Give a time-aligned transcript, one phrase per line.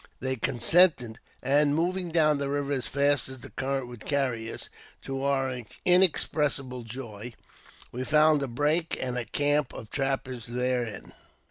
[0.19, 4.67] They consented, and, moving down the river as fast as the current would carry us,
[5.03, 7.35] to our inexpressible joy,
[7.91, 11.13] we found a break, and a camp of trappers therein.